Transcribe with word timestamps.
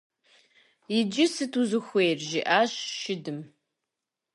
-Иджы 0.97 1.25
сыт 1.33 1.53
узыхуейр?- 1.61 2.17
жиӏащ 2.29 2.71
шыдым. 2.99 3.39